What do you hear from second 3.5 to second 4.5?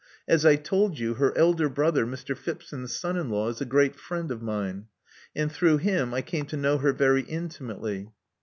a great friend of